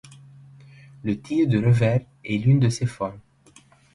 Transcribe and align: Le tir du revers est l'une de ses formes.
Le 1.03 1.19
tir 1.21 1.47
du 1.47 1.59
revers 1.59 2.01
est 2.25 2.37
l'une 2.39 2.59
de 2.59 2.69
ses 2.69 2.87
formes. 2.87 3.19